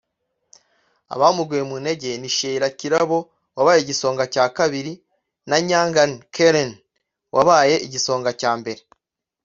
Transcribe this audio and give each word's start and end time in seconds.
Abamuguye 1.13 1.63
mu 1.69 1.75
ntege 1.83 2.09
ni 2.21 2.29
Sheila 2.35 2.67
Kirabo 2.79 3.19
wabaye 3.55 3.79
igisonga 3.81 4.23
cya 4.33 4.45
kabiri 4.57 4.93
na 5.49 5.57
Nyangan 5.67 6.11
Karen 6.35 6.71
wabaye 7.35 7.75
igisonga 7.85 8.31
cya 8.41 8.51
mbere 8.59 8.81